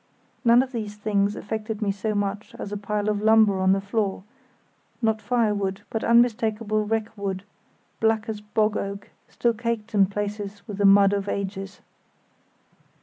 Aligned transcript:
None 0.43 0.63
of 0.63 0.71
these 0.71 0.95
things 0.95 1.35
affected 1.35 1.79
me 1.79 1.91
so 1.91 2.15
much 2.15 2.55
as 2.57 2.71
a 2.71 2.75
pile 2.75 3.07
of 3.07 3.21
lumber 3.21 3.59
on 3.59 3.71
the 3.71 3.79
floor, 3.79 4.23
not 4.99 5.21
firewood 5.21 5.81
but 5.91 6.03
unmistakable 6.03 6.83
wreck 6.87 7.15
wood, 7.15 7.43
black 7.99 8.27
as 8.27 8.41
bog 8.41 8.75
oak, 8.75 9.11
still 9.29 9.53
caked 9.53 9.93
in 9.93 10.07
places 10.07 10.63
with 10.67 10.79
the 10.79 10.85
mud 10.85 11.13
of 11.13 11.29
ages. 11.29 11.81